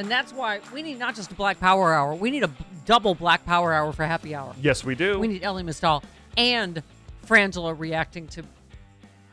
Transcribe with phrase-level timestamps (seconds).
[0.00, 2.14] and that's why we need not just a Black Power Hour.
[2.14, 2.50] We need a
[2.86, 4.54] double Black Power Hour for Happy Hour.
[4.58, 5.18] Yes, we do.
[5.18, 6.02] We need Elie Mystal
[6.38, 6.82] and
[7.26, 8.42] Frangela reacting to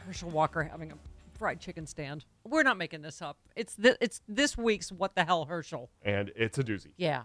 [0.06, 0.96] Herschel Walker having a
[1.38, 2.26] fried chicken stand.
[2.44, 3.38] We're not making this up.
[3.56, 5.90] It's th- it's this week's What the Hell Herschel.
[6.04, 6.92] and it's a doozy.
[6.98, 7.24] Yeah.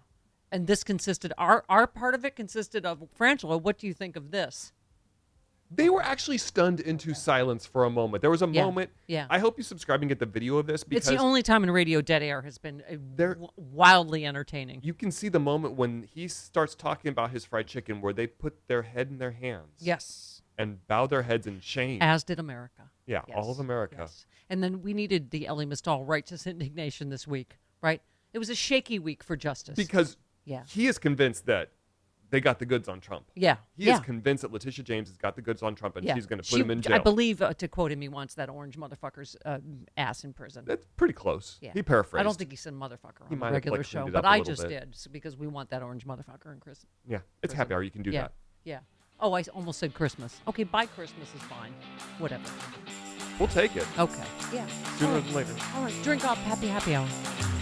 [0.53, 4.15] And this consisted our our part of it consisted of Frangela, what do you think
[4.15, 4.73] of this?
[5.75, 8.21] They were actually stunned into silence for a moment.
[8.21, 8.91] There was a Yeah, moment.
[9.07, 9.27] yeah.
[9.31, 11.63] I hope you subscribe and get the video of this because It's the only time
[11.65, 14.81] in radio dead air has been uh, There- w- wildly entertaining.
[14.83, 18.27] you can see the moment when he starts talking about his fried chicken where they
[18.27, 19.73] put their head in their hands.
[19.79, 20.43] yes.
[20.59, 22.03] And bow their heads in shame.
[22.03, 22.91] As did America.
[23.07, 23.97] yeah, all of America.
[24.01, 24.27] yes.
[24.51, 28.03] And then we needed the Elie Mystal righteous indignation this week, right?
[28.35, 29.75] It was a shaky week for justice.
[29.77, 30.65] Because Yeah.
[30.69, 31.71] he is convinced that
[32.33, 33.27] they got the goods on Trump.
[33.37, 36.05] yeah, He yeah, is convinced that Letitia James has got the goods on Trump and
[36.07, 36.15] yeah.
[36.15, 36.95] she's going to put She- him in jail.
[36.97, 39.59] I believe, uh, to quote him, he wants that orange motherfucker's uh,
[39.99, 40.65] ass in prison.
[40.67, 41.59] That's pretty close.
[41.61, 41.73] yeah.
[41.75, 42.21] He paraphrased.
[42.21, 44.63] I don't think he said motherfucker He on the regular like, show, but I just
[44.63, 44.81] bit.
[44.81, 46.89] did so because we want that orange motherfucker in prison.
[47.07, 47.83] Yeah, it's happy hour.
[47.83, 48.33] You can do yeah, that.
[48.65, 48.79] yeah.
[49.21, 50.41] Oh, I almost said Christmas.
[50.49, 51.73] Okay, by Christmas is fine.
[52.19, 52.43] Whatever.
[53.39, 54.25] We'll take it Okay.
[54.55, 54.67] Yeah.
[54.97, 55.47] sooner than right.
[55.47, 55.55] later.
[55.77, 55.95] All right.
[56.03, 56.39] Drink up.
[56.39, 57.62] Happy happy hour.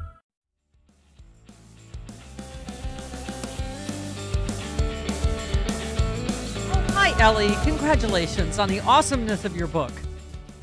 [7.21, 7.55] Elie.
[7.61, 9.91] Congratulations on the awesomeness of your book.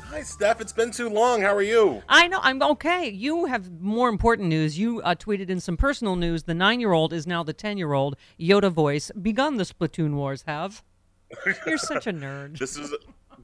[0.01, 0.59] Hi, Steph.
[0.59, 1.41] It's been too long.
[1.41, 2.03] How are you?
[2.09, 2.41] I know.
[2.43, 3.07] I'm okay.
[3.09, 4.77] You have more important news.
[4.77, 7.77] You uh, tweeted in some personal news the nine year old is now the 10
[7.77, 8.17] year old.
[8.37, 9.09] Yoda voice.
[9.21, 10.83] Begun the Splatoon Wars have.
[11.65, 12.57] You're such a nerd.
[12.59, 12.93] This is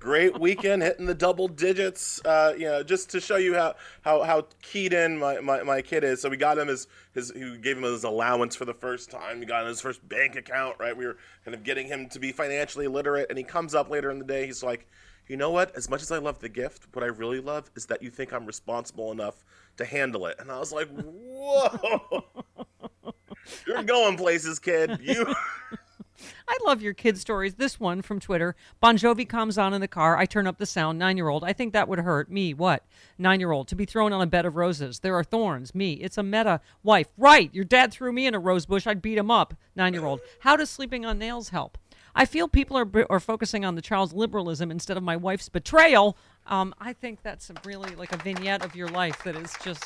[0.05, 2.23] great weekend, hitting the double digits.
[2.23, 5.81] Uh, you know, just to show you how how how keyed in my, my, my
[5.81, 6.21] kid is.
[6.21, 9.39] So we got him his his we gave him his allowance for the first time.
[9.39, 10.75] We got him his first bank account.
[10.79, 13.89] Right, we were kind of getting him to be financially literate, and he comes up
[13.89, 14.45] later in the day.
[14.45, 14.87] He's like,
[15.27, 15.75] you know what?
[15.75, 18.31] As much as I love the gift, what I really love is that you think
[18.31, 19.43] I'm responsible enough
[19.77, 20.35] to handle it.
[20.39, 22.25] And I was like, whoa.
[23.67, 24.99] You're going places, kid.
[25.01, 25.33] You
[26.47, 27.55] I love your kid stories.
[27.55, 28.55] This one from Twitter.
[28.79, 30.17] Bon Jovi comes on in the car.
[30.17, 30.99] I turn up the sound.
[30.99, 31.43] Nine year old.
[31.43, 32.31] I think that would hurt.
[32.31, 32.83] Me, what?
[33.17, 33.67] Nine year old.
[33.69, 34.99] To be thrown on a bed of roses.
[34.99, 35.75] There are thorns.
[35.75, 35.93] Me.
[35.93, 36.61] It's a meta.
[36.83, 37.07] Wife.
[37.17, 37.53] Right.
[37.53, 38.87] Your dad threw me in a rose bush.
[38.87, 39.53] I'd beat him up.
[39.75, 40.21] Nine year old.
[40.41, 41.77] How does sleeping on nails help?
[42.17, 46.17] I feel people are, are focusing on the child's liberalism instead of my wife's betrayal.
[46.47, 49.83] Um, I think that's really like a vignette of your life that is just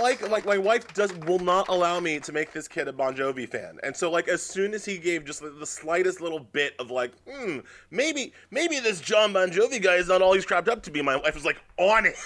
[0.00, 3.14] like like my wife does will not allow me to make this kid a Bon
[3.14, 6.74] Jovi fan, and so like as soon as he gave just the, slightest little bit
[6.78, 7.58] of like, hmm,
[7.90, 11.02] maybe maybe this John Bon Jovi guy is not all he's crapped up to be,
[11.02, 12.16] my wife was like on it.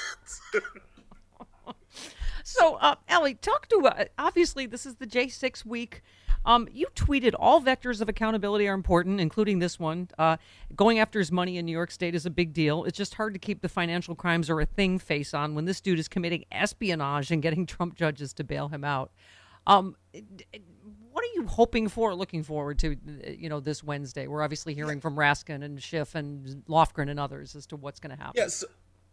[2.44, 6.02] so, uh, Elie, talk to uh, obviously this is the J6 week.
[6.44, 10.08] Um, you tweeted all vectors of accountability are important, including this one.
[10.18, 10.36] Uh,
[10.74, 12.84] going after his money in New York State is a big deal.
[12.84, 15.80] It's just hard to keep the financial crimes are a thing face on when this
[15.80, 19.12] dude is committing espionage and getting Trump judges to bail him out.
[19.66, 19.96] Um,
[21.12, 22.96] what are you hoping for, looking forward to,
[23.38, 24.26] you know, this Wednesday?
[24.26, 28.16] We're obviously hearing from Raskin and Schiff and Lofgren and others as to what's going
[28.16, 28.34] to happen.
[28.34, 28.54] Yes.
[28.54, 28.66] So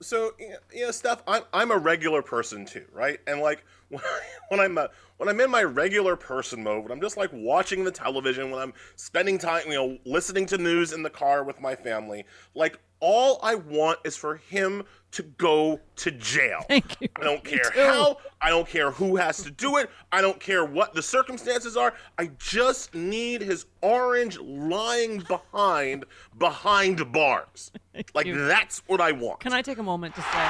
[0.09, 3.19] you know, Steph, I'm I'm a regular person too, right?
[3.27, 7.17] And like when I'm a, when I'm in my regular person mode, when I'm just
[7.17, 11.09] like watching the television, when I'm spending time, you know, listening to news in the
[11.09, 12.25] car with my family,
[12.55, 16.63] like all I want is for him to go to jail.
[16.67, 17.07] Thank you.
[17.15, 20.65] I don't care how, I don't care who has to do it, I don't care
[20.65, 21.93] what the circumstances are.
[22.17, 26.05] I just need his orange lying behind
[26.37, 27.71] behind bars.
[28.13, 28.47] like you.
[28.47, 29.39] that's what I want.
[29.39, 30.47] Can I take a moment to say?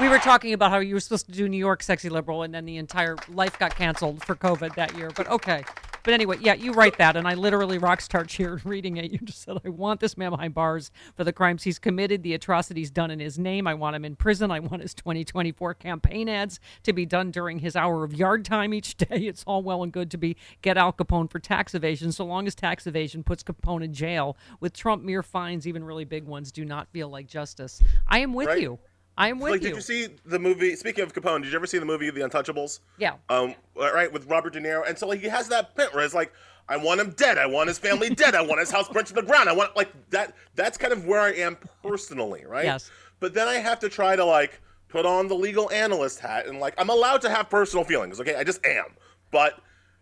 [0.00, 2.54] We were talking about how you were supposed to do New York Sexy Liberal, and
[2.54, 5.10] then the entire life got canceled for COVID that year.
[5.14, 5.64] But okay.
[6.04, 9.10] But anyway, yeah, you write that, and I literally rockstar cheered reading it.
[9.12, 12.34] You just said, I want this man behind bars for the crimes he's committed, the
[12.34, 13.66] atrocities done in his name.
[13.66, 14.50] I want him in prison.
[14.50, 18.74] I want his 2024 campaign ads to be done during his hour of yard time
[18.74, 19.06] each day.
[19.32, 22.46] It's all well and good to be get Al Capone for tax evasion, so long
[22.46, 24.36] as tax evasion puts Capone in jail.
[24.60, 27.80] With Trump, mere fines, even really big ones, do not feel like justice.
[28.06, 28.60] I am with Right.
[28.60, 28.78] you.
[29.16, 29.68] I am with like, you.
[29.68, 30.74] did you see the movie?
[30.76, 32.80] Speaking of Capone, did you ever see the movie The Untouchables?
[32.98, 33.14] Yeah.
[33.28, 36.14] Um, right with Robert De Niro, and so like he has that bit where it's
[36.14, 36.32] like,
[36.68, 37.38] I want him dead.
[37.38, 38.34] I want his family dead.
[38.34, 39.48] I want his house burnt to the ground.
[39.48, 40.34] I want like that.
[40.54, 42.64] That's kind of where I am personally, right?
[42.64, 42.90] Yes.
[43.20, 46.60] But then I have to try to like put on the legal analyst hat and
[46.60, 48.20] like I'm allowed to have personal feelings.
[48.20, 48.96] Okay, I just am.
[49.30, 49.60] But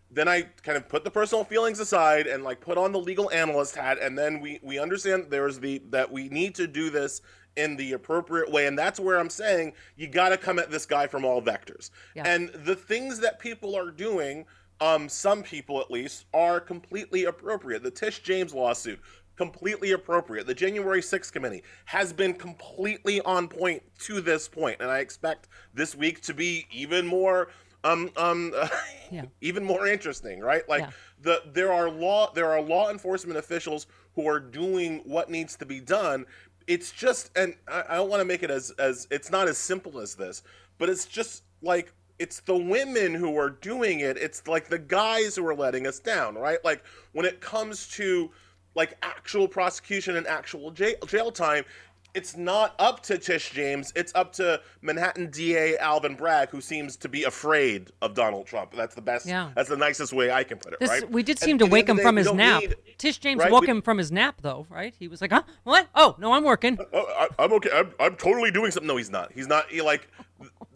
[0.09, 3.31] then I kind of put the personal feelings aside and like put on the legal
[3.31, 7.21] analyst hat, and then we we understand there's the that we need to do this
[7.55, 10.85] in the appropriate way, and that's where I'm saying you got to come at this
[10.85, 11.89] guy from all vectors.
[12.15, 12.23] Yeah.
[12.25, 14.45] And the things that people are doing,
[14.79, 17.83] um, some people at least, are completely appropriate.
[17.83, 18.99] The Tish James lawsuit.
[19.37, 20.45] Completely appropriate.
[20.45, 25.47] The January 6th committee has been completely on point to this point, and I expect
[25.73, 27.49] this week to be even more
[27.83, 28.53] um um
[29.11, 29.23] Yeah.
[29.41, 30.67] even more interesting, right?
[30.69, 30.89] Like Yeah.
[31.21, 35.65] the there are law there are law enforcement officials who are doing what needs to
[35.65, 36.25] be done.
[36.67, 39.99] It's just and I, don't want to make it as as it's not as simple
[39.99, 40.43] as this,
[40.77, 44.17] but it's just like it's the women who are doing it.
[44.17, 46.63] It's like the guys who are letting us down, right?
[46.63, 48.31] Like when it comes to
[48.75, 51.65] like actual prosecution and actual jail, jail time,
[52.13, 53.91] it's not up to Tish James.
[53.95, 58.73] It's up to Manhattan DA Alvin Bragg, who seems to be afraid of Donald Trump.
[58.75, 59.25] That's the best.
[59.25, 59.51] Yeah.
[59.55, 60.79] That's the nicest way I can put it.
[60.79, 61.09] This, right.
[61.11, 62.61] We did seem at to wake him day, from his nap.
[62.61, 63.51] need- Tish James right?
[63.51, 64.93] woke We- him from his nap, though, right?
[64.99, 65.43] He was like, huh?
[65.63, 65.87] What?
[65.95, 66.77] Oh, no, I'm working.
[66.93, 67.69] Oh, I, I'm okay.
[67.73, 68.87] I'm, I'm totally doing something.
[68.87, 69.31] No, he's not.
[69.31, 69.69] He's not.
[69.69, 70.07] He like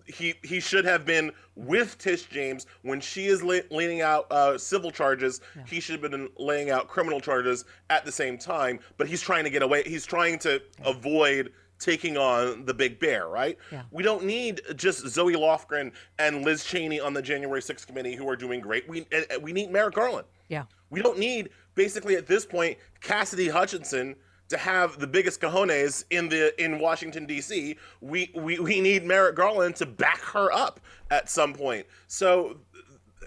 [0.06, 4.58] he he should have been with Tish James when she is la- laying out uh,
[4.58, 5.42] civil charges.
[5.68, 8.80] He should have been laying out criminal charges at the same time.
[8.98, 9.84] But he's trying to get away.
[9.86, 13.28] He's trying to avoid taking on the big bear.
[13.28, 13.58] Right.
[13.72, 13.84] Yeah.
[13.92, 18.30] We don't need just Zoe Lofgren and Liz Cheney on the January 6th committee who
[18.30, 18.88] are doing great.
[18.88, 19.06] We
[19.42, 20.28] we need Merrick Garland.
[20.48, 20.64] Yeah.
[20.90, 24.16] We don't need basically at this point Cassidy Hutchinson
[24.50, 27.78] to have the biggest cojones in the in Washington D.C.
[28.02, 31.86] We we we need Merrick Garland to back her up at some point.
[32.08, 32.58] So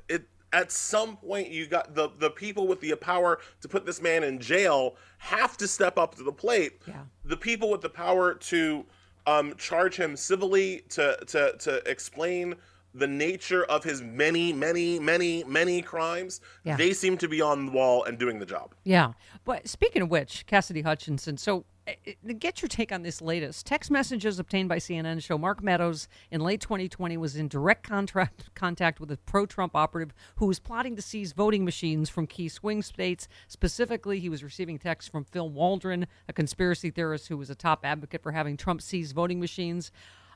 [0.08, 4.00] it at some point you got the the people with the power to put this
[4.00, 6.80] man in jail have to step up to the plate.
[6.87, 7.02] Yeah.
[7.25, 8.84] The people with the power to
[9.26, 12.54] um, charge him civilly to to to explain
[12.99, 16.76] the nature of his many, many, many, many crimes, Yeah.
[16.76, 18.75] they seem to be on the wall and doing the job.
[18.85, 19.12] Yeah.
[19.45, 21.93] But speaking of which, Cassidy Hutchinson, so uh,
[22.28, 23.64] uh, get your take on this latest.
[23.67, 28.55] Text messages obtained by CNN show Mark Meadows in late 2020 was in direct contract,
[28.55, 32.49] contact with a pro Trump operative who was plotting to seize voting machines from key
[32.49, 33.26] swing states.
[33.47, 37.87] Specifically, he was receiving texts from Phil Waldron, a conspiracy theorist who was a top
[37.87, 39.90] advocate for having Trump seize voting machines.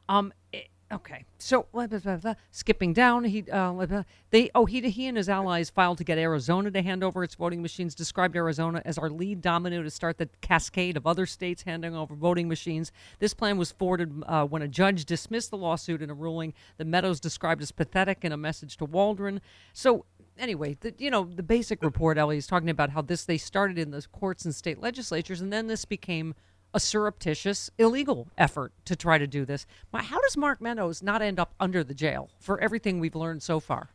[0.08, 5.06] Um, it- Okay, so blah, blah, blah, skipping down, he uh, they oh he he
[5.06, 7.94] and his allies filed to get Arizona to hand over its voting machines.
[7.94, 12.14] Described Arizona as our lead domino to start the cascade of other states handing over
[12.14, 12.92] voting machines.
[13.20, 16.86] This plan was forwarded uh, when a judge dismissed the lawsuit in a ruling that
[16.86, 19.40] Meadows described as pathetic in a message to Waldron.
[19.72, 20.04] So
[20.36, 23.78] anyway, the, you know the basic report, Elie is talking about how this they started
[23.78, 26.34] in the courts and state legislatures, and then this became
[26.74, 29.66] a surreptitious, illegal effort to try to do this.
[29.94, 33.60] How does Mark Meadows not end up under the jail for everything we've learned so
[33.60, 33.90] far?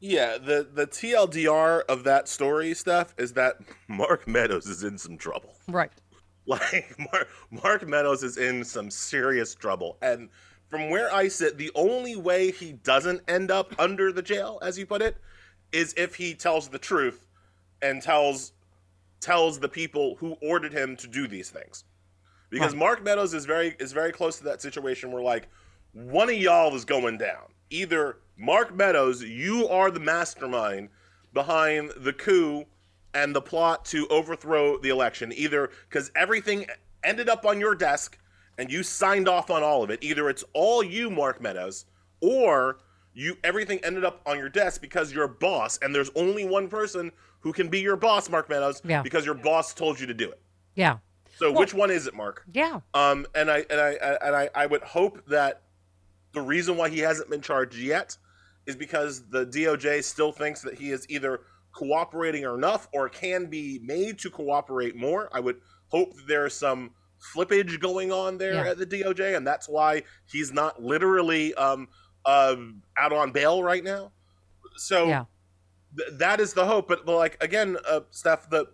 [0.00, 3.56] Yeah, the the TLDR of that story stuff is that
[3.88, 5.54] Mark Meadows is in some trouble.
[5.68, 5.92] Right.
[6.46, 10.30] Like Mark, Mark Meadows is in some serious trouble, and
[10.68, 14.76] from where I sit, the only way he doesn't end up under the jail, as
[14.76, 15.18] you put it,
[15.70, 17.26] is if he tells the truth
[17.82, 18.52] and tells
[19.20, 21.84] tells the people who ordered him to do these things.
[22.50, 25.48] Because Mark Meadows is very is very close to that situation where like
[25.92, 27.52] one of y'all is going down.
[27.70, 30.88] Either Mark Meadows, you are the mastermind
[31.32, 32.64] behind the coup
[33.14, 35.32] and the plot to overthrow the election.
[35.34, 36.66] Either because everything
[37.04, 38.18] ended up on your desk
[38.58, 40.02] and you signed off on all of it.
[40.02, 41.86] Either it's all you, Mark Meadows,
[42.20, 42.78] or
[43.14, 46.68] you everything ended up on your desk because you're a boss and there's only one
[46.68, 49.02] person who can be your boss, Mark Meadows, Yeah.
[49.02, 50.40] because your boss told you to do it.
[50.74, 50.98] Yeah.
[51.40, 52.44] So which one is it, Mark?
[52.52, 52.80] Yeah.
[52.92, 53.90] Um, and I and I
[54.22, 55.62] and I, I would hope that
[56.34, 58.16] the reason why he hasn't been charged yet
[58.66, 61.40] is because the DOJ still thinks that he is either
[61.72, 65.30] cooperating enough or can be made to cooperate more.
[65.32, 65.56] I would
[65.88, 66.90] hope that there's some
[67.34, 68.70] flippage going on there Yeah.
[68.72, 71.88] at the DOJ, and that's why he's not literally um,
[72.26, 72.56] uh,
[72.98, 74.12] out on bail right now.
[74.76, 75.24] So Yeah.
[75.96, 76.86] th- that is the hope.
[76.86, 78.66] But like again, uh, Steph, the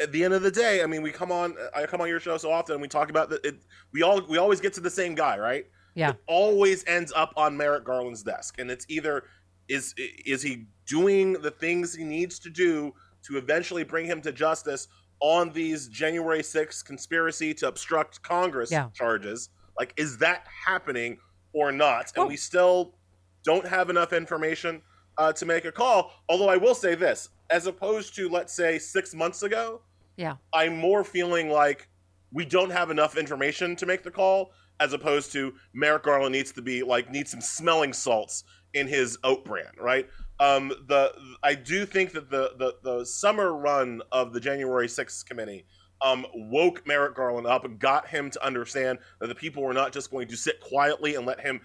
[0.00, 2.20] at the end of the day, I mean, we come on, I come on your
[2.20, 3.44] show so often, and we talk about that.
[3.44, 3.56] It,
[3.92, 5.66] we all we always get to the same guy, right?
[5.94, 6.10] Yeah.
[6.10, 9.24] It always ends up on Merrick Garland's desk, and it's either
[9.68, 12.92] is is he doing the things he needs to do
[13.26, 14.88] to eventually bring him to justice
[15.20, 18.90] on these January 6th conspiracy to obstruct Congress Yeah.
[18.94, 19.48] charges?
[19.78, 21.18] Like, is that happening
[21.54, 22.12] or not?
[22.14, 22.94] And Well- we still
[23.42, 24.82] don't have enough information
[25.18, 26.12] uh, to make a call.
[26.28, 29.80] Although I will say this, as opposed to let's say six months ago,
[30.16, 30.36] Yeah.
[30.52, 31.88] I'm more feeling like
[32.32, 36.52] we don't have enough information to make the call, as opposed to Merrick Garland needs
[36.52, 38.44] to be like needs some smelling salts
[38.74, 40.08] in his oat brand, right?
[40.38, 45.24] Um, the I do think that the the the summer run of the January 6th
[45.24, 45.66] committee
[46.02, 49.92] um, woke Merrick Garland up and got him to understand that the people were not
[49.92, 51.60] just going to sit quietly and let him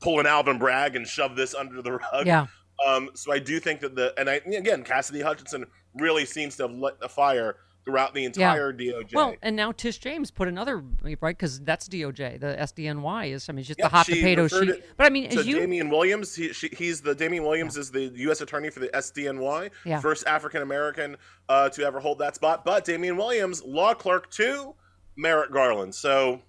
[0.00, 2.26] pull an Alvin Bragg and shove this under the rug.
[2.26, 2.46] Yeah.
[2.86, 6.64] Um, so I do think that the and I again Cassidy Hutchinson really seems to
[6.64, 7.56] have lit the fire
[7.90, 9.14] throughout the entire DOJ.
[9.14, 12.40] Well, and now Tish James put another right because that's DOJ.
[12.40, 14.84] The SDNY is I mean, it's just Yeah, the hot she potato sheet.
[14.96, 18.12] But I mean, to you Damian Williams, he, she, he's the Damian Williams is the
[18.16, 18.40] U.S.
[18.40, 20.00] attorney for the SDNY, Yeah.
[20.00, 21.16] first African American
[21.48, 22.64] uh, to ever hold that spot.
[22.64, 24.74] But Damian Williams, law clerk to
[25.16, 25.94] Merrick Garland.
[25.94, 26.40] So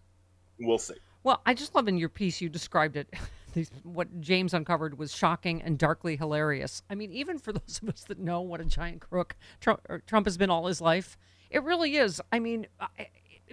[0.60, 0.95] we'll see.
[1.24, 3.13] Well, I just love in your piece you described it.
[3.53, 6.83] These, what James uncovered was shocking and darkly hilarious.
[6.89, 10.25] I mean, even for those of us that know what a giant crook Trump, Trump
[10.25, 11.17] has been all his life,
[11.51, 12.22] it really is.
[12.31, 12.67] I mean,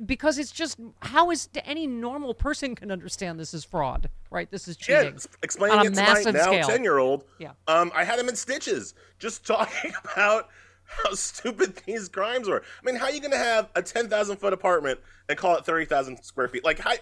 [0.07, 4.51] because it's just how is any normal person can understand this is fraud, right?
[4.51, 7.25] This is cheating s- explaining on a it to my massive now ten year old.
[7.39, 7.53] Yeah.
[7.67, 10.49] Um, I had him in stitches just talking about
[10.85, 12.63] how stupid these crimes were.
[12.63, 15.57] I mean, how are you going to have a ten thousand foot apartment and call
[15.57, 16.65] it thirty thousand square feet?
[16.65, 16.93] Like, how,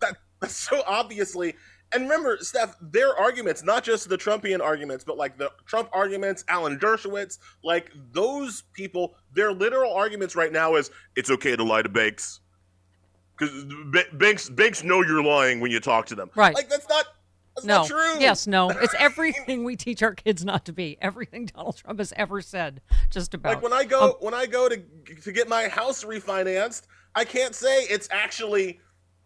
[0.00, 1.54] that that's so obviously.
[1.92, 6.44] And remember, Steph, their arguments, not just the Trumpian arguments, but like the Trump arguments,
[6.48, 11.82] Alan Dershowitz, like those people, their literal arguments right now is it's okay to lie
[11.82, 12.40] to banks.
[13.36, 13.64] Because
[14.12, 16.30] banks banks know you're lying when you talk to them.
[16.36, 16.54] Right.
[16.54, 17.06] Like that's not
[17.56, 17.78] that's no.
[17.78, 18.20] not true.
[18.20, 18.70] Yes, no.
[18.70, 20.96] It's everything we teach our kids not to be.
[21.00, 23.54] Everything Donald Trump has ever said, just about.
[23.54, 24.76] Like when I go um, when I go to
[25.22, 26.82] to get my house refinanced,
[27.14, 28.78] I can't say it's actually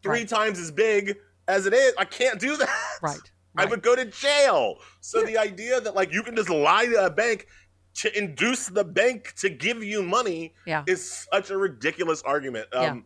[0.03, 0.29] three Right.
[0.29, 1.17] times as big
[1.49, 1.93] as it is.
[1.99, 2.69] I can't do that.
[3.03, 3.19] Right,
[3.57, 4.77] I would go to jail.
[5.01, 7.47] So the idea that like you can just lie to a bank
[7.97, 10.83] to induce the bank to give you money Yeah.
[10.87, 12.69] is such a ridiculous argument.
[12.75, 12.97] Um Yeah.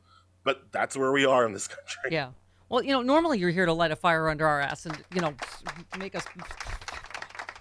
[0.44, 2.10] but that's where we are in this country.
[2.10, 2.30] Yeah.
[2.70, 5.20] Well, you know, normally you're here to light a fire under our ass and you
[5.20, 5.34] know
[5.98, 6.24] make us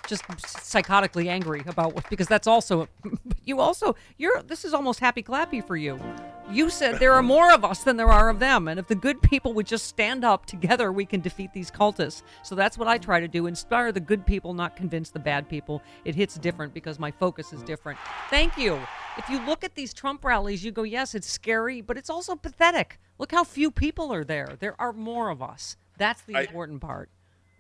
[0.08, 2.88] just psychotically angry about what because that's also
[3.44, 6.00] you also you're this is almost happy clappy for you.
[6.50, 8.96] You said there are more of us than there are of them, and if the
[8.96, 12.24] good people would just stand up together, we can defeat these cultists.
[12.42, 15.50] So that's what I try to do: inspire the good people, not convince the bad
[15.50, 15.82] people.
[16.06, 18.00] It hits different because my focus is different.
[18.30, 18.80] Thank you.
[19.18, 22.36] If you look at these Trump rallies, you go, yes, it's scary, but it's also
[22.36, 22.98] pathetic.
[23.18, 24.56] Look how few people are there.
[24.60, 25.76] There are more of us.
[25.98, 27.10] That's the I- important part.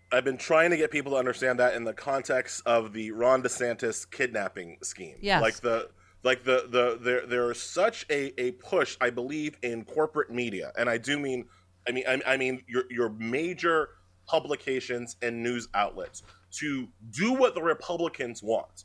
[0.09, 3.43] I've been trying to get people to understand that in the context of the Ron
[3.43, 5.17] DeSantis kidnapping scheme.
[5.19, 5.41] Yes.
[5.41, 5.89] Like the
[6.27, 10.73] like the the there there is such a a push, I believe, in corporate media,
[10.77, 11.45] and I do mean
[11.87, 13.91] I mean I, I mean your your major
[14.27, 16.23] publications and news outlets
[16.59, 18.83] to do what the Republicans want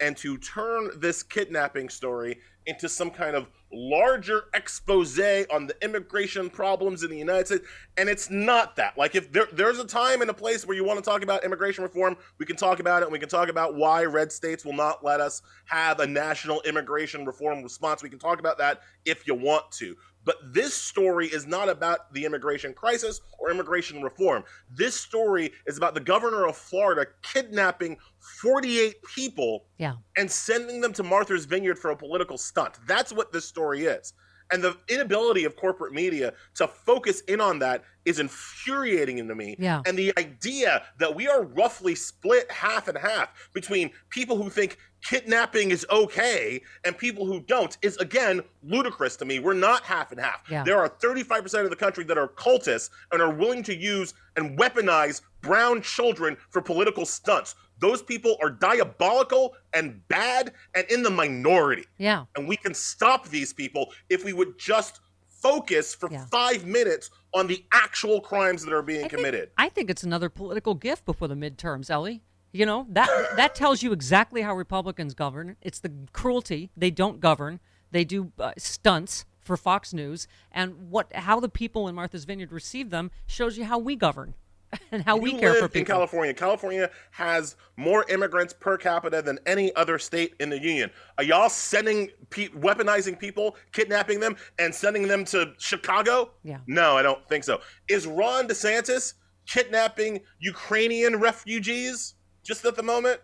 [0.00, 5.18] and to turn this kidnapping story into some kind of larger expose
[5.50, 7.66] on the immigration problems in the United States.
[7.96, 8.96] And it's not that.
[8.96, 11.44] Like, if there, there's a time and a place where you want to talk about
[11.44, 13.06] immigration reform, we can talk about it.
[13.06, 16.60] And we can talk about why red states will not let us have a national
[16.62, 18.02] immigration reform response.
[18.02, 19.96] We can talk about that if you want to.
[20.28, 24.44] But this story is not about the immigration crisis or immigration reform.
[24.70, 27.96] This story is about the governor of Florida kidnapping
[28.42, 29.94] 48 people Yeah.
[30.18, 32.74] and sending them to Martha's Vineyard for a political stunt.
[32.86, 34.12] That's what this story is.
[34.52, 39.56] And the inability of corporate media to focus in on that is infuriating to me.
[39.58, 39.80] Yeah.
[39.86, 44.76] And the idea that we are roughly split half and half between people who think
[45.04, 49.38] kidnapping is okay and people who don't is again ludicrous to me.
[49.38, 50.42] We're not half and half.
[50.50, 50.64] Yeah.
[50.64, 54.58] There are 35% of the country that are cultists and are willing to use and
[54.58, 57.54] weaponize brown children for political stunts.
[57.80, 61.84] Those people are diabolical and bad and in the minority.
[61.98, 62.24] Yeah.
[62.36, 66.24] And we can stop these people if we would just focus for Yeah.
[66.26, 69.50] five minutes on the actual crimes that are being I think- committed.
[69.56, 72.22] I think it's another political gift before the midterms, Elie.
[72.52, 75.56] You know that that tells you exactly how Republicans govern.
[75.60, 76.70] It's the cruelty.
[76.76, 77.60] They don't govern.
[77.90, 82.52] They do uh, stunts for Fox News, and what how the people in Martha's Vineyard
[82.52, 84.34] receive them shows you how we govern
[84.92, 85.84] and how we care live for in.
[85.84, 86.34] California.
[86.34, 90.90] California has more immigrants per capita than any other state in the union.
[91.16, 96.32] Are y'all sending, pe- weaponizing people, kidnapping them, and sending them to Chicago?
[96.42, 96.58] Yeah.
[96.66, 97.60] No, I don't think so.
[97.88, 99.14] Is Ron DeSantis
[99.46, 102.14] kidnapping Ukrainian refugees
[102.48, 103.20] just at the moment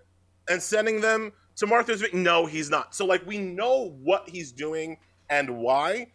[0.51, 2.23] and sending them to Martha's Vineyard?
[2.23, 2.95] No, he's not.
[2.95, 4.99] So, like, we know what he's doing
[5.31, 6.13] and why.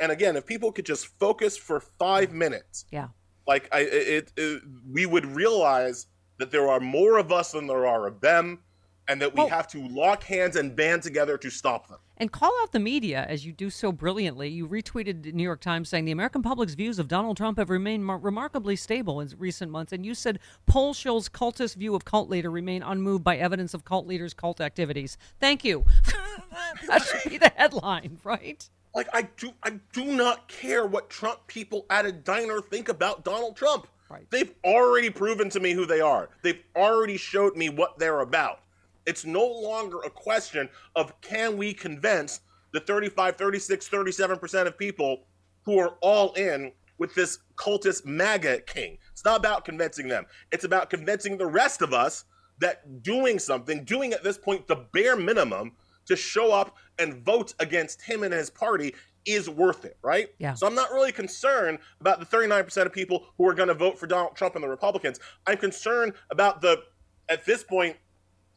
[0.00, 3.08] And again, if people could just focus for five minutes Yeah.
[3.46, 6.06] like I it, it we would realize
[6.38, 8.60] that there are more of us than there are of them
[9.08, 11.98] and that we Well- have to lock hands and band together to stop them.
[12.18, 14.48] And call out the media as you do so brilliantly.
[14.48, 17.70] You retweeted the New York Times saying the American public's views of Donald Trump have
[17.70, 19.92] remained mar- remarkably stable in recent months.
[19.92, 23.84] And you said poll shows cultist view of cult leader remain unmoved by evidence of
[23.84, 25.16] cult leaders' cult activities.
[25.40, 25.84] Thank you.
[26.86, 28.68] that should be the headline, right?
[28.94, 33.24] Like I do I do not care what Trump people at a diner think about
[33.24, 33.86] Donald Trump.
[34.10, 34.26] Right.
[34.30, 36.30] They've already proven to me who they are.
[36.42, 38.60] They've already showed me what they're about.
[39.08, 42.40] It's no longer a question of can we convince
[42.72, 45.24] the 35, 36, 37% of people
[45.64, 48.98] who are all in with this cultist MAGA king.
[49.12, 50.26] It's not about convincing them.
[50.52, 52.24] It's about convincing the rest of us
[52.60, 55.72] that doing something, doing at this point the bare minimum
[56.06, 58.94] to show up and vote against him and his party
[59.24, 60.28] is worth it, right?
[60.38, 60.54] Yeah.
[60.54, 63.98] So I'm not really concerned about the 39% of people who are going to vote
[63.98, 65.20] for Donald Trump and the Republicans.
[65.46, 66.82] I'm concerned about the,
[67.28, 67.96] at this point,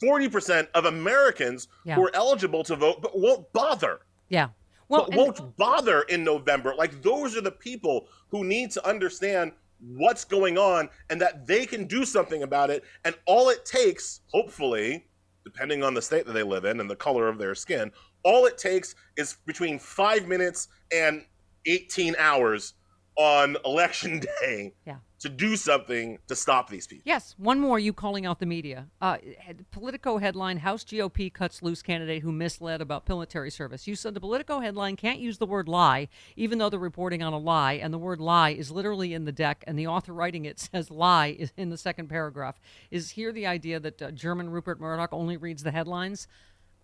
[0.01, 1.95] 40% of Americans Yeah.
[1.95, 4.49] who are eligible to vote but won't bother Yeah.
[4.89, 6.75] Well, and- won't bother in November.
[6.75, 11.65] Like those are the people who need to understand what's going on and that they
[11.65, 12.83] can do something about it.
[13.05, 15.07] And all it takes, hopefully,
[15.43, 17.91] depending on the state that they live in and the color of their skin,
[18.23, 21.25] all it takes is between five minutes and
[21.65, 22.73] 18 hours
[23.15, 24.97] on election day Yeah.
[25.21, 27.03] To do something to stop these people.
[27.05, 27.77] Yes, one more.
[27.77, 28.87] You calling out the media.
[28.99, 29.17] Uh,
[29.69, 33.87] Politico headline: House GOP cuts loose candidate who misled about military service.
[33.87, 37.33] You said the Politico headline can't use the word lie, even though they're reporting on
[37.33, 40.45] a lie, and the word lie is literally in the deck, and the author writing
[40.45, 42.59] it says lie is in the second paragraph.
[42.89, 46.27] Is here the idea that uh, German Rupert Murdoch only reads the headlines?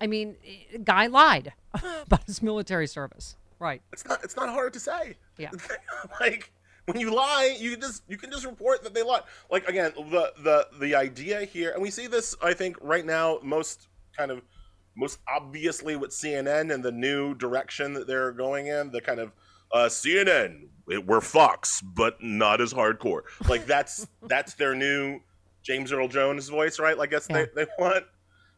[0.00, 3.36] I mean, eh, guy lied about his military service.
[3.58, 3.82] Right.
[3.92, 4.22] It's not.
[4.22, 5.16] It's not hard to say.
[5.36, 5.50] Yeah.
[6.20, 6.52] like
[6.88, 9.22] when you lie, you just you can just report that they lied.
[9.50, 13.38] Like again, the the the idea here, and we see this, I think, right now,
[13.42, 14.42] most kind of
[14.96, 19.32] most obviously with CNN and the new direction that they're going in, the kind of
[19.70, 23.22] uh, CNN, it, we're Fox, but not as hardcore.
[23.48, 25.20] Like that's that's their new
[25.62, 26.96] James Earl Jones voice, right?
[26.96, 27.44] Like that's Yeah.
[27.54, 28.04] they, they want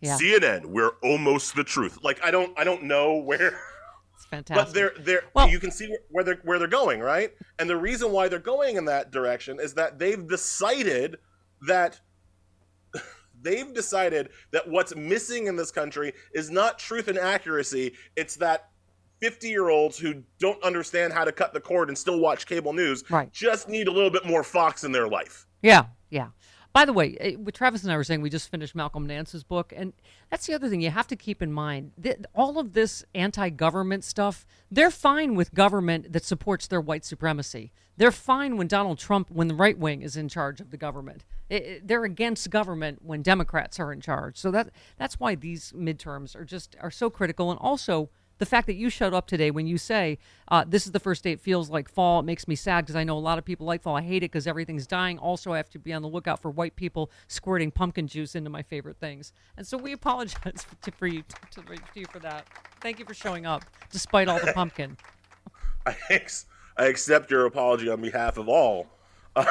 [0.00, 0.16] Yeah.
[0.16, 0.66] CNN.
[0.66, 1.98] We're almost the truth.
[2.02, 3.58] Like I don't I don't know where,
[4.30, 4.66] fantastic.
[4.66, 7.32] but they're they're Well- you can see where they're where they're going, right?
[7.58, 11.18] And the reason why they're going in that direction is that they've decided
[11.66, 12.00] that
[13.42, 17.92] they've decided that what's missing in this country is not truth and accuracy.
[18.16, 18.68] It's that
[19.20, 22.72] 50 year olds who don't understand how to cut the cord and still watch cable
[22.72, 23.30] news Right.
[23.32, 25.46] just need a little bit more Fox in their life.
[25.62, 26.28] Yeah, yeah.
[26.72, 29.42] By the way, eh, what Travis and I were saying, we just finished Malcolm Nance's
[29.42, 29.92] book, and
[30.30, 31.92] that's the other thing you have to keep in mind.
[32.35, 37.72] All of this anti-government stuff, they're fine with government that supports their white supremacy.
[37.96, 41.24] They're fine when Donald Trump, when the right wing is in charge of the government.
[41.50, 44.38] I- I- they're against government when Democrats are in charge.
[44.38, 48.66] So that that's why these midterms are just are so critical, and also the fact
[48.66, 51.40] that you showed up today when you say uh, this is the first day it
[51.40, 53.83] feels like fall it makes me sad because i know a lot of people like
[53.83, 56.40] fall i hate it because everything's dying also i have to be on the lookout
[56.40, 60.90] for white people squirting pumpkin juice into my favorite things and so we apologize for,
[60.92, 61.22] for you
[61.53, 62.46] to, to you for that
[62.81, 64.96] thank you for showing up despite all the pumpkin
[65.87, 68.87] I, ex- I accept your apology on behalf of all.
[69.37, 69.46] I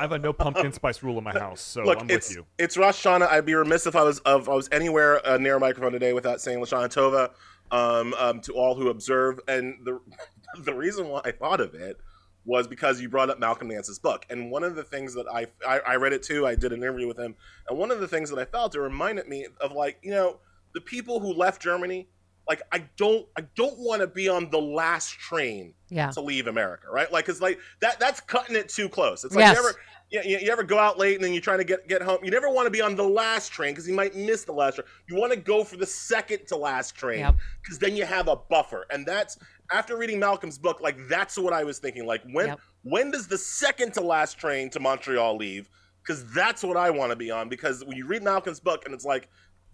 [0.00, 2.46] have a no pumpkin spice rule in my house, so Look, I'm with you.
[2.58, 3.28] it's Rosh Hashanah.
[3.28, 6.12] I'd be remiss if I was if I was anywhere uh, near a microphone today
[6.12, 7.30] without saying Lashana Tova
[7.74, 9.40] um, um, to all who observe.
[9.48, 10.00] And the
[10.62, 11.98] the reason why I thought of it
[12.46, 15.46] was because you brought up Malcolm Nance's book, and one of the things that I,
[15.66, 16.46] I I read it too.
[16.46, 17.34] I did an interview with him,
[17.68, 20.38] and one of the things that I felt it reminded me of like you know
[20.72, 22.08] the people who left Germany.
[22.48, 26.10] Like I don't I don't want to be on the last train Yeah.
[26.10, 27.10] to leave America, right?
[27.10, 29.24] Like it's like that that's cutting it too close.
[29.24, 29.56] It's like Yes.
[29.56, 29.78] you ever
[30.10, 32.18] you, you, ever go out late and then you're trying to get get home.
[32.22, 34.74] You never want to be on the last train because you might miss the last
[34.76, 34.86] train.
[35.08, 37.36] You want to go for the second to last train Yep.
[37.62, 38.84] because then you have a buffer.
[38.90, 39.38] And that's
[39.72, 42.04] after reading Malcolm's book, like that's what I was thinking.
[42.06, 42.60] Like when Yep.
[42.82, 45.68] when does the second to last train to Montreal leave?
[46.02, 47.48] Because that's what I want to be on.
[47.48, 49.30] Because when you read Malcolm's book and it's like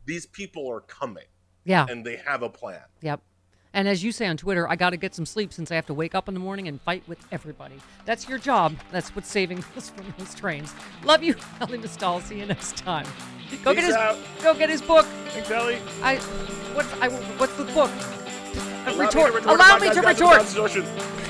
[0.06, 1.24] these people are coming
[1.64, 2.82] yeah and they have a plan.
[3.02, 3.20] Yep.
[3.72, 5.86] And as you say on Twitter, I got to get some sleep since I have
[5.86, 7.76] to wake up in the morning and fight with everybody.
[8.04, 8.74] That's your job.
[8.90, 10.74] That's what's saving us from those trains.
[11.04, 12.20] Love you, Elie Mystal.
[12.20, 13.06] See you next time.
[13.62, 14.18] Go get his out.
[14.42, 15.06] go get his book.
[15.28, 15.78] Thanks, Elie.
[16.02, 16.16] I
[16.74, 17.90] what's I what's the book?
[18.86, 19.34] Allow me to retort.
[19.34, 21.29] retort Allow me to retort.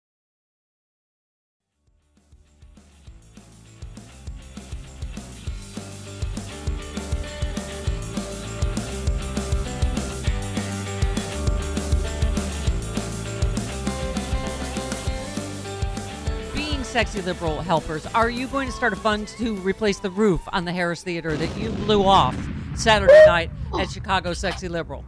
[16.91, 20.65] Sexy liberal helpers, are you going to start a fund to replace the roof on
[20.65, 22.35] the Harris Theater that you blew off
[22.75, 23.49] Saturday night
[23.79, 25.05] at Chicago Sexy Liberal?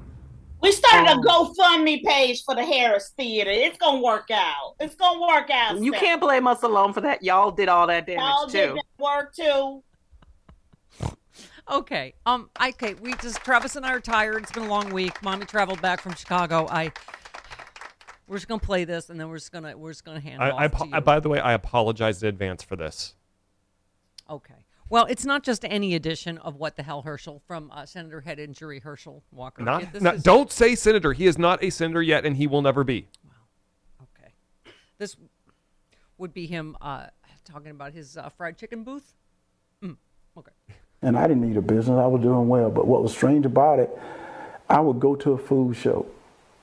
[0.61, 3.51] We started a GoFundMe page for the Harris Theater.
[3.51, 4.75] It's gonna work out.
[4.79, 5.77] It's gonna work out.
[5.77, 6.01] You Steph.
[6.01, 7.21] can't blame us alone for that.
[7.21, 8.51] Y'all did all that damage Y'all too.
[8.51, 9.83] did that work too.
[11.69, 12.13] Okay.
[12.25, 12.49] Um.
[12.55, 12.69] I.
[12.69, 12.93] Okay.
[12.93, 14.43] We just Travis and I are tired.
[14.43, 15.21] It's been a long week.
[15.21, 16.65] Mommy traveled back from Chicago.
[16.69, 16.93] I.
[18.27, 20.45] We're just gonna play this, and then we're just gonna we're just gonna hand it
[20.45, 20.91] I, off I, to apo- you.
[20.95, 23.15] I- by the way, I apologize in advance for this.
[24.29, 24.53] Okay.
[24.89, 28.37] Well, it's not just any edition of what the hell Herschel from uh, Senator Head
[28.39, 29.63] and Jury Herschel Walker.
[29.63, 31.13] Not, It- this not- is- don't say senator.
[31.13, 33.07] He is not a senator yet, and he will never be.
[33.25, 33.31] Wow.
[34.19, 34.31] Okay.
[34.97, 35.15] This
[36.17, 37.07] would be him uh,
[37.43, 39.15] talking about his uh, fried chicken booth.
[39.83, 39.97] Mm,
[40.37, 40.51] okay.
[41.01, 41.97] and I didn't need a business.
[41.97, 42.69] I was doing well.
[42.69, 43.89] But what was strange about it,
[44.69, 46.05] I would go to a food show.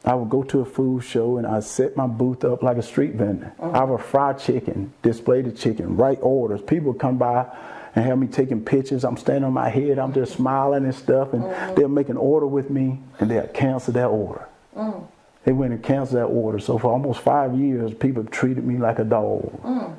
[0.05, 2.83] I would go to a food show and I set my booth up like a
[2.83, 3.53] street vendor.
[3.59, 3.79] Uh-huh.
[3.79, 6.63] I would fry chicken, display the chicken, write orders.
[6.63, 7.47] People would come by
[7.95, 9.05] and have me taking pictures.
[9.05, 11.75] I'm standing on my head, I'm just smiling and stuff, and uh-huh.
[11.75, 14.49] they'll make an order with me and they'll cancel that order.
[14.75, 15.01] Uh-huh.
[15.45, 16.59] They went and canceled that order.
[16.59, 19.99] So for almost five years, people treated me like a dog.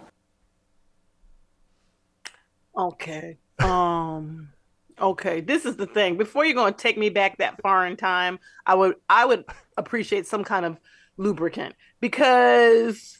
[2.78, 3.38] Okay.
[3.60, 4.50] Um.
[5.02, 5.42] Okay.
[5.42, 6.16] This is the thing.
[6.18, 9.46] Before you're going to take me back that far in time, I would I would
[9.78, 10.78] appreciate some kind of
[11.18, 13.18] lubricant because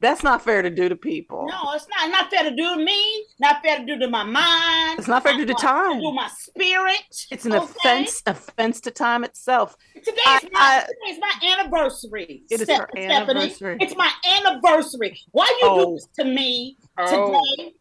[0.00, 1.46] that's not fair to do to people.
[1.48, 2.10] No, it's not.
[2.10, 3.24] Not fair to do to me.
[3.40, 4.98] Not fair to do to my mind.
[4.98, 6.00] It's not fair to do time.
[6.00, 7.26] To my spirit.
[7.30, 7.64] It's an okay?
[7.64, 9.76] offense offense to time itself.
[9.94, 12.42] Today's I- my I- today's my anniversary.
[12.50, 13.76] It is her anniversary.
[13.80, 15.20] It's my anniversary.
[15.30, 15.84] Why are you Oh.
[15.86, 17.32] do this to me Oh.
[17.56, 17.74] today?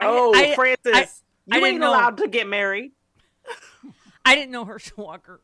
[0.00, 1.08] Oh, I- Frances, I-
[1.46, 1.90] you I didn't ain't know.
[1.90, 2.92] allowed to get married.
[4.24, 5.40] I didn't know Herschel Walker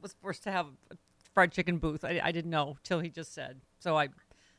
[0.00, 0.96] was forced to have a
[1.34, 2.04] fried chicken booth.
[2.04, 3.60] I, I didn't know till he just said.
[3.78, 4.04] So I,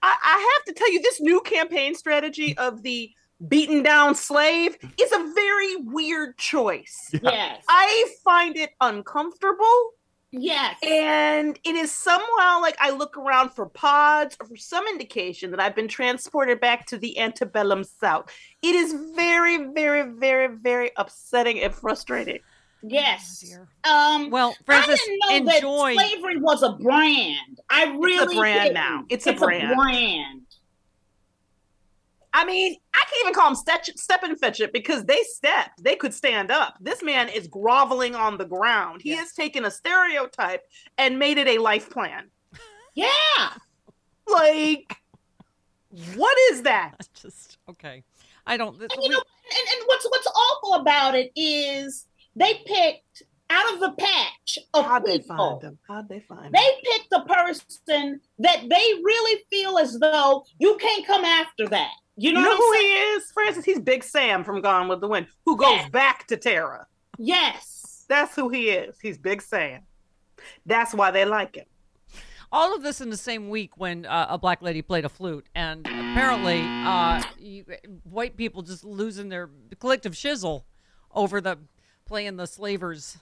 [0.02, 3.12] I, I have to tell you, this new campaign strategy of the
[3.48, 7.10] beaten down slave is a very weird choice.
[7.22, 7.64] Yes.
[7.68, 9.92] I find it uncomfortable.
[10.36, 10.78] Yes.
[10.82, 15.60] And it is somehow like I look around for pods or for some indication that
[15.60, 18.32] I've been transported back to the antebellum South.
[18.64, 22.40] It is very, very, very, very upsetting and frustrating.
[22.82, 23.56] Yes.
[23.90, 27.62] Um, well, Frances, I didn't know enjoy- that slavery was a brand.
[27.70, 28.74] I really brand didn't.
[28.74, 29.06] now.
[29.10, 29.72] It's a brand.
[29.72, 30.42] A brand.
[32.34, 35.84] I mean, I can't even call them step, step and fetch it because they stepped.
[35.84, 36.76] They could stand up.
[36.82, 39.02] This man is groveling on the ground.
[39.02, 40.64] He has taken a stereotype
[40.98, 42.30] and made it a life plan.
[42.96, 43.50] Yeah.
[44.28, 44.98] Like,
[46.14, 46.94] what is that?
[47.16, 48.04] Just okay.
[48.46, 48.80] I don't.
[48.80, 53.80] And you know, and, and what's what's awful about it is they picked out of
[53.80, 55.78] the patch of How'd they find them?
[55.88, 56.52] How'd they find them?
[56.54, 61.94] They picked the person that they really feel as though you can't come after that.
[62.16, 63.32] You know, You know who I'm he is?
[63.32, 66.86] Frances, he's Big Sam from Gone with the Wind, who goes back to Tara.
[67.18, 68.06] Yes.
[68.08, 68.98] That's who he is.
[69.02, 69.82] He's Big Sam.
[70.66, 71.66] That's why they like him.
[72.52, 75.48] all of this in the same week when uh, a black lady played a flute,
[75.56, 77.66] and apparently, uh, you,
[78.04, 79.50] white people just losing their
[79.80, 80.64] collective shizzle
[81.16, 81.58] over the
[82.06, 83.18] playing the slavers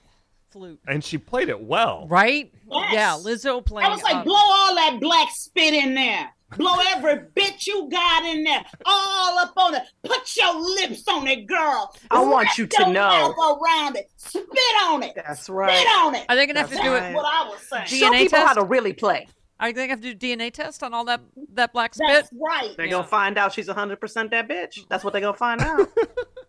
[0.50, 0.80] flute.
[0.88, 2.08] And she played it well.
[2.10, 2.52] Right?
[2.70, 2.94] Yes.
[2.94, 3.90] Yeah, Lizzo playing.
[3.90, 6.30] I was like, uh, blow all that black spit in there.
[6.58, 8.64] Blow every bit you got in there.
[8.86, 9.84] All up on it.
[10.04, 11.94] Put your lips on it, girl.
[12.10, 13.34] I want Wrap you to your know.
[13.38, 14.12] mouth around it.
[14.18, 14.46] Spit
[14.84, 15.14] on it.
[15.16, 15.76] That's right.
[15.78, 16.26] Spit on it.
[16.30, 17.86] Are they gonna have to That's do it- what I was saying.
[17.88, 19.28] Show DNA people how to really play.
[19.60, 21.22] Are they going to have to do DNA test on all that
[21.54, 22.08] that black spit?
[22.10, 22.76] That's right.
[22.78, 24.80] They're gonna find out she's hundred percent that bitch.
[24.90, 25.88] That's what they're gonna find out.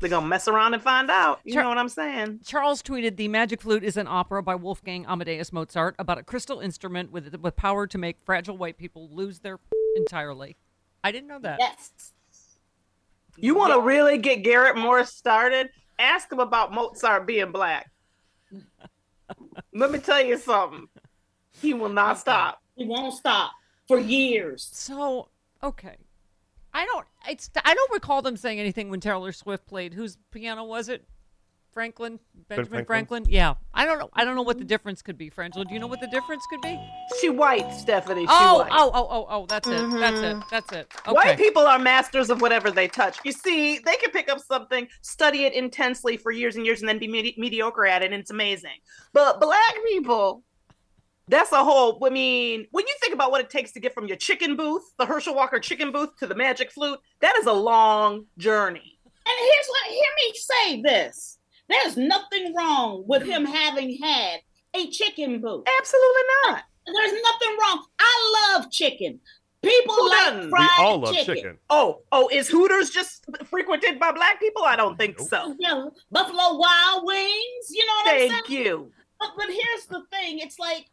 [0.00, 1.40] they're gonna mess around and find out.
[1.44, 2.40] You Char- know what I'm saying?
[2.44, 6.60] Charles tweeted, "The Magic Flute is an opera by Wolfgang Amadeus Mozart about a crystal
[6.60, 9.58] instrument with with power to make fragile white people lose their
[9.96, 10.56] entirely."
[11.02, 11.58] I didn't know that.
[11.60, 12.12] Yes.
[13.36, 15.70] You want to really get Garrett Morris started?
[15.98, 17.90] Ask him about Mozart being black.
[19.72, 20.88] Let me tell you something.
[21.60, 22.62] He will not stop.
[22.76, 23.52] He won't stop
[23.86, 24.68] for years.
[24.72, 25.28] So
[25.62, 25.96] okay,
[26.72, 27.06] I don't.
[27.28, 29.94] It's I don't recall them saying anything when Taylor Swift played.
[29.94, 31.04] Whose piano was it?
[31.70, 32.86] Franklin, Benjamin Franklin?
[32.86, 33.24] Franklin.
[33.28, 34.10] Yeah, I don't know.
[34.14, 35.30] I don't know what the difference could be.
[35.30, 36.80] Frangela, do you know what the difference could be?
[37.20, 38.22] She white, Stephanie.
[38.22, 38.70] She Oh, white.
[38.72, 39.46] oh, oh, oh, oh.
[39.46, 39.72] That's it.
[39.92, 40.24] That's it.
[40.36, 40.48] Mm-hmm.
[40.50, 40.88] That's it.
[41.06, 41.12] Okay.
[41.12, 43.18] White people are masters of whatever they touch.
[43.24, 46.88] You see, they can pick up something, study it intensely for years and years, and
[46.88, 48.78] then be medi- mediocre at it, and it's amazing.
[49.12, 50.42] But black people,
[51.28, 52.04] that's a whole.
[52.04, 54.82] I mean, when you think about what it takes to get from your chicken booth,
[54.98, 58.98] the Herschel Walker chicken booth, to the magic flute, that is a long journey.
[59.04, 61.38] And here's what hear me say this.
[61.68, 64.40] There's nothing wrong with him having had
[64.74, 65.64] a chicken booth.
[65.78, 66.62] Absolutely not.
[66.86, 67.84] There's nothing wrong.
[67.98, 69.20] I love chicken.
[69.62, 70.50] People Who like doesn't?
[70.50, 71.34] Fried We all love chicken.
[71.34, 71.58] chicken.
[71.68, 74.62] Oh, oh, is Hooters just frequented by black people?
[74.62, 75.54] I don't think so.
[75.58, 77.66] Yeah, Buffalo Wild Wings.
[77.70, 78.30] You know what I'm saying?
[78.30, 78.92] Thank you.
[79.18, 80.38] But but here's the thing.
[80.38, 80.86] It's like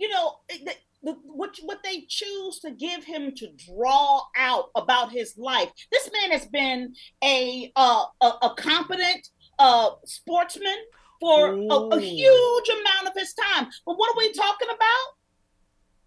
[0.00, 5.12] you know the, the, what what they choose to give him to draw out about
[5.12, 5.70] his life.
[5.92, 10.76] This man has been a uh, a, a competent uh, sportsman
[11.20, 13.68] for a, a huge amount of his time.
[13.84, 15.06] But what are we talking about?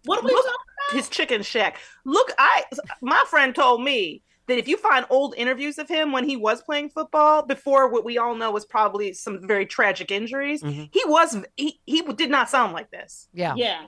[0.06, 0.96] What are we Look, talking about?
[0.96, 1.78] his chicken shack.
[2.04, 2.64] Look, I
[3.00, 6.62] my friend told me that if you find old interviews of him when he was
[6.62, 10.88] playing football before what we all know was probably some very tragic injuries, Mhm.
[10.92, 13.28] he was he he did not sound like this.
[13.32, 13.54] Yeah.
[13.56, 13.86] Yeah.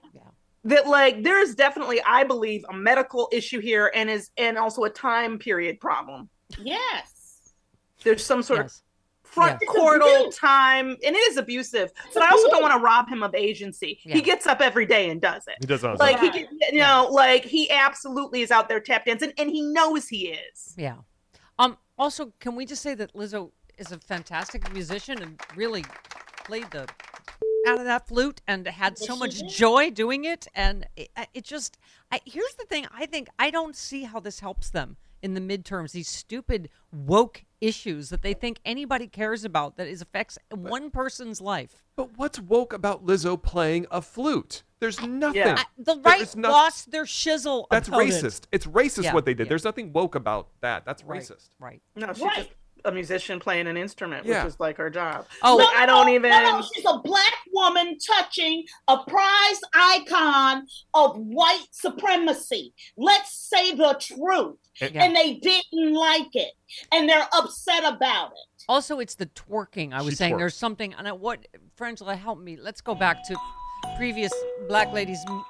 [0.64, 4.85] That like there is definitely, I believe, a medical issue here and is and also
[4.85, 6.29] a time period problem.
[6.59, 7.53] Yes.
[8.03, 8.77] There's some sort Yes.
[8.79, 8.83] of
[9.37, 9.77] front Yes.
[9.77, 11.92] chordal time, and it is abusive.
[12.12, 14.01] But I also don't want to rob him of agency.
[14.05, 14.14] Yeah.
[14.14, 15.57] He gets up every day and does it.
[15.61, 15.99] He does not.
[16.01, 16.49] like he Right.
[16.49, 20.29] can, you know like he absolutely is out there tap dancing and he knows he
[20.29, 20.96] is Yeah.
[21.59, 21.77] Um.
[21.99, 25.85] Also, can we just say that Lizzo is a fantastic musician and really
[26.44, 26.87] played the
[27.66, 30.46] out of that flute and had so much joy doing it.
[30.55, 31.79] And it, it just,
[32.12, 34.96] I, here's the thing: I think I don't see how this helps them
[35.27, 40.01] in the midterms, these stupid woke issues that they think anybody cares about that is
[40.01, 41.83] affects one person's life.
[41.97, 44.62] But what's woke about Lizzo playing a flute?
[44.79, 45.43] There's nothing.
[45.43, 47.67] I- the right no- lost their shizzle.
[47.71, 48.09] That's about it.
[48.11, 48.43] racist.
[48.53, 49.47] It's racist Yeah, what they did.
[49.47, 49.49] yeah.
[49.51, 50.85] There's nothing woke about that.
[50.85, 51.49] That's Right, racist.
[51.59, 51.81] Right.
[51.97, 52.37] No, she's Right.
[52.37, 52.51] just
[52.85, 54.45] a musician playing an instrument, Yeah.
[54.45, 55.27] which is like her job.
[55.43, 56.31] Oh, Like, I don't no, even.
[56.31, 62.73] No, no, she's a black woman touching a prized icon of white supremacy.
[62.97, 64.57] Let's say the truth.
[64.81, 66.53] And- And they didn't like it.
[66.92, 68.64] And they're upset about it.
[68.69, 69.92] Also, it's the twerking.
[69.95, 70.38] I was She saying twerks.
[70.38, 70.92] there's something.
[70.95, 71.47] And I, what,
[71.79, 72.57] Frangela, help me.
[72.57, 73.37] Let's go back to
[73.97, 74.33] previous
[74.69, 75.45] black ladies m-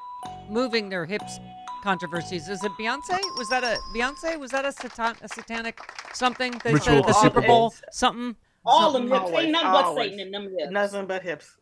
[0.48, 1.38] moving their hips
[1.82, 2.48] controversies.
[2.48, 3.18] Is it Beyonce?
[3.38, 4.38] Was that a Beyonce?
[4.38, 5.78] Was that a, satan, a satanic
[6.12, 6.52] something?
[6.64, 7.48] They said Ritual at the of Super Satan.
[7.48, 8.36] Bowl something.
[8.64, 9.30] All them something- hips.
[9.30, 9.96] Always, Ain't nothing but.
[10.02, 10.70] Satan in them hips.
[10.72, 11.56] Nothing but hips.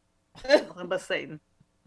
[0.49, 1.41] Nothing but Satan.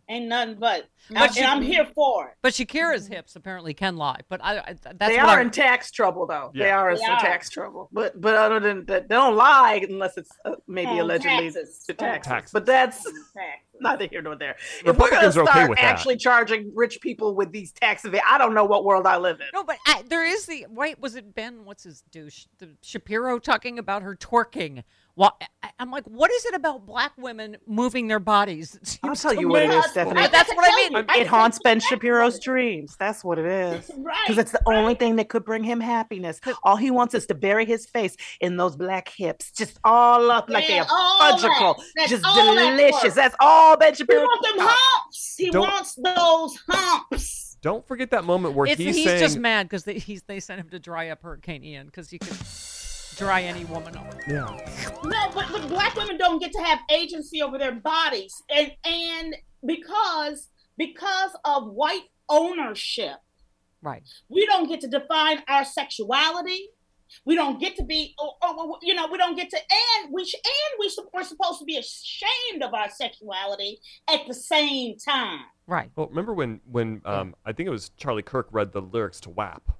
[0.09, 0.87] Ain't nothing but.
[1.09, 2.35] But and she- I'm here for it.
[2.41, 4.21] But Shakira's hips apparently can lie.
[4.29, 6.49] But I, I that's they what are I, in tax trouble, though.
[6.55, 7.19] They are in They some are.
[7.19, 7.89] tax trouble.
[7.91, 11.83] But but other than that, they don't lie unless it's uh, maybe Oh, allegedly taxes.
[11.87, 12.31] to taxes.
[12.31, 12.53] Taxes.
[12.53, 13.19] But that's Taxes.
[13.81, 14.55] neither here nor there.
[14.79, 15.85] If we're going Republicans to are okay start with that.
[15.85, 19.41] actually charging rich people with these tax evasion, I don't know what world I live
[19.41, 19.47] in.
[19.53, 20.97] No, but I, there is the right.
[21.01, 21.65] Was it Ben?
[21.65, 22.45] What's his douche?
[22.59, 24.83] The Shapiro talking about her twerking.
[25.17, 28.73] Well, I, I'm like, what is it about black women moving their bodies?
[28.81, 30.21] that I'll tell you what it is, Stephanie.
[30.21, 30.91] I- That's I what I mean.
[30.93, 32.95] you, It I- haunts Ben Shapiro's dreams.
[32.99, 33.89] That's what it is.
[33.97, 34.15] Right.
[34.27, 36.39] Because it's the only thing that could bring him happiness.
[36.63, 40.49] All he wants is to bury his face in those black hips, just all up
[40.49, 41.83] like Yeah, they're all fudgical, that.
[41.95, 43.15] That's just all that delicious.
[43.15, 44.21] That's all Ben He Shapiro.
[44.21, 45.35] wants them humps.
[45.37, 47.57] He Don't- wants those humps.
[47.63, 50.39] Don't forget that moment where It's, he's, he's saying, just mad because they he's, they
[50.39, 52.37] sent him to dry up Hurricane Ian because he could
[53.17, 54.13] dry any woman up.
[54.27, 54.45] "Yeah,
[55.03, 59.35] No, but, but black women don't get to have agency over their bodies, and and
[59.65, 63.17] because because of white ownership,
[63.81, 64.03] Right.
[64.29, 66.69] we don't get to define our sexuality.
[67.25, 70.13] We don't get to be, oh, oh, oh, you know, we don't get to, and
[70.13, 73.79] we sh- and we sup- we're supposed to be ashamed of our sexuality
[74.13, 75.39] at the same time.
[75.67, 75.89] Right.
[75.95, 79.29] Well, remember when when um, I think it was Charlie Kirk read the lyrics to
[79.29, 79.76] WAP.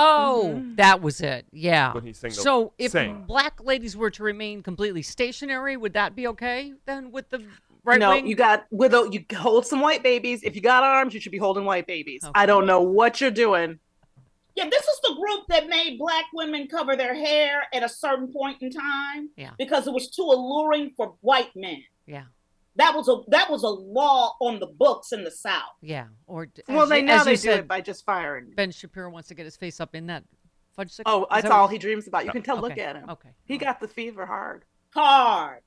[0.00, 0.76] Oh, mm-hmm.
[0.76, 1.46] that was it.
[1.50, 1.92] Yeah.
[1.92, 3.24] When he sang the- so if sang.
[3.26, 7.44] black ladies were to remain completely stationary, would that be okay then with the
[7.84, 8.26] right no, wing?
[8.26, 10.42] you got with a, you hold some white babies.
[10.44, 12.22] If you got arms, you should be holding white babies.
[12.22, 12.32] Okay.
[12.34, 13.80] I don't know what you're doing.
[14.54, 18.32] Yeah, this is the group that made black women cover their hair at a certain
[18.32, 19.50] point in time Yeah.
[19.58, 21.82] because it was too alluring for white men.
[22.06, 22.24] Yeah.
[22.78, 25.62] That was a that was a law on the books in the South.
[25.82, 26.06] Yeah.
[26.26, 28.52] Or Well, as they you- now as they you do said, it by just firing.
[28.56, 30.24] Ben Shapiro wants to get his face up in that
[30.74, 31.04] fudge stick.
[31.06, 32.24] Oh, that's that all he dreams about.
[32.24, 32.58] You can tell.
[32.60, 33.10] Look at him.
[33.10, 33.30] Okay.
[33.44, 34.64] He got the fever hard.
[34.94, 35.60] Hard.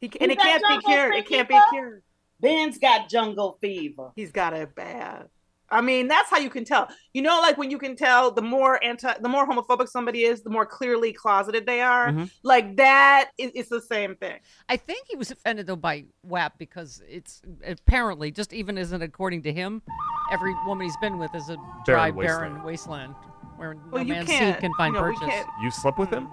[0.00, 1.14] He, and it can't be jungle cured.
[1.14, 2.02] It can't be cured.
[2.40, 4.10] Ben's got jungle fever.
[4.14, 5.28] He's got it bad.
[5.70, 6.88] I mean, that's how you can tell.
[7.14, 10.42] You know, like when you can tell the more anti, the more homophobic somebody is,
[10.42, 12.10] the more clearly closeted they are.
[12.10, 12.30] Mhm.
[12.42, 14.38] Like that is it's the same thing.
[14.68, 19.42] I think he was offended though by WAP because it's apparently just even isn't according
[19.44, 19.82] to him,
[20.30, 23.14] every woman he's been with is a dry, Barren barren wasteland
[23.56, 24.54] where Well, no you man's can't.
[24.56, 25.44] seed can find you know, purchase.
[25.62, 26.28] You slept with him?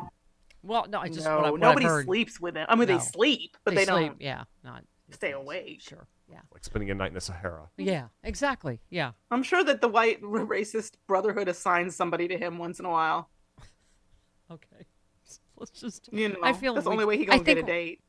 [0.63, 2.05] Well, no, I just no, what, I, what nobody I've heard.
[2.05, 2.67] sleeps with them.
[2.69, 2.97] I mean, No.
[2.97, 5.81] they sleep, but they, sleep, don't Yeah, not stay awake.
[5.81, 6.07] Sure.
[6.29, 6.39] Yeah.
[6.53, 7.69] Like spending a night in the Sahara.
[7.77, 8.07] Yeah.
[8.23, 8.79] Exactly.
[8.89, 9.11] Yeah.
[9.31, 13.29] I'm sure that the white racist brotherhood assigns somebody to him once in a while.
[14.49, 14.85] Okay.
[15.57, 16.09] Let's just.
[16.11, 17.67] You know, I feel that's the we- only way he I gonna get a think-
[17.67, 18.01] date.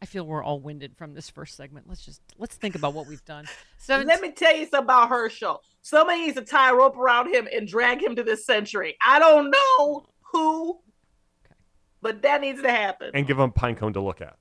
[0.00, 1.88] I feel we're all winded from this first segment.
[1.88, 3.44] Let's just let's think about what we've done.
[3.78, 5.60] So Let me tell you something about Herschel.
[5.80, 8.96] Somebody needs to tie a rope around him and drag him to this century.
[9.04, 10.78] I don't know who,
[12.00, 13.10] but that needs to happen.
[13.12, 14.36] And give him a pine cone to look at.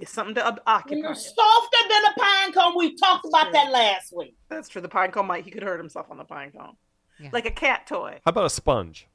[0.00, 0.96] It's something to occupy.
[0.96, 2.74] You're softer than a pine cone.
[2.76, 4.34] We talked about that last week.
[4.48, 4.80] That's true.
[4.80, 6.76] The pine cone might he could hurt himself on the pine cone,
[7.18, 7.28] Yeah.
[7.32, 8.20] like a cat toy.
[8.24, 9.06] How about a sponge?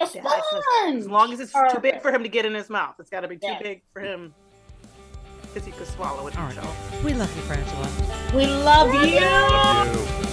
[0.00, 0.98] A Yeah, sponge.
[0.98, 3.20] as long as it's too big for him to get in his mouth, it's got
[3.20, 3.62] to be too Yes.
[3.62, 4.34] big for him
[5.42, 6.52] because he could swallow it All right.
[6.54, 7.04] himself.
[7.04, 8.34] We love you, Frangela.
[8.34, 9.20] We love you.
[9.20, 10.23] Love you.